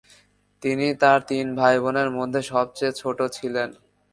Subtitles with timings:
[0.63, 3.69] তিনি তার তিন ভাইবোনের মধ্যে সবচেয়ে ছোট ছিলেন।